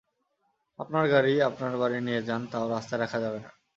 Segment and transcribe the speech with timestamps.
[0.79, 3.49] আপনার গাড়ি আপনার বাড়ি নিয়ে যান তাও রাস্তায় রাখা যাবে না।